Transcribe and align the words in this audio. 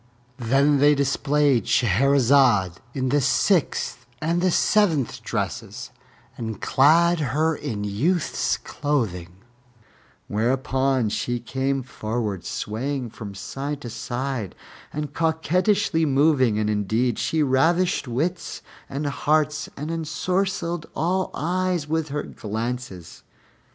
Then 0.39 0.79
they 0.79 0.95
displayed 0.95 1.65
Shahrazad 1.65 2.77
in 2.95 3.09
the 3.09 3.21
sixth 3.21 4.07
and 4.19 4.43
seventh 4.51 5.21
dresses 5.21 5.91
and 6.35 6.59
clad 6.59 7.19
her 7.19 7.55
in 7.55 7.83
youth's 7.83 8.57
clothing, 8.57 9.35
whereupon 10.27 11.09
she 11.09 11.39
came 11.39 11.83
forward 11.83 12.43
swaying 12.45 13.11
from 13.11 13.35
side 13.35 13.79
to 13.81 13.91
side, 13.91 14.55
and 14.91 15.13
coquettishly 15.13 16.07
moving, 16.07 16.57
and 16.57 16.67
indeed 16.67 17.19
she 17.19 17.43
ravished 17.43 18.07
wits 18.07 18.63
and 18.89 19.05
hearts 19.05 19.69
and 19.77 19.91
ensorcelled 19.91 20.87
all 20.95 21.29
eyes 21.35 21.87
with 21.87 22.09
her 22.09 22.23
glances. 22.23 23.21